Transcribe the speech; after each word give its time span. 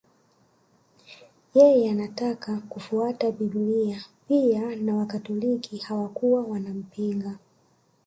Yeye 1.53 1.89
anataka 1.91 2.57
kufuata 2.57 3.31
Biblia 3.31 4.03
pia 4.27 4.75
na 4.75 4.95
Wakatoliki 4.95 5.77
hawakuwa 5.77 6.43
wanapinga 6.43 7.37